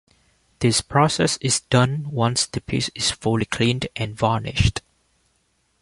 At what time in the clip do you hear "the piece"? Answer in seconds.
2.47-2.89